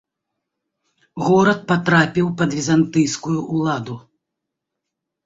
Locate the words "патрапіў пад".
1.71-2.49